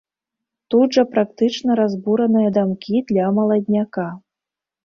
[0.73, 4.09] Тут жа практычна разбураныя дамкі для маладняка.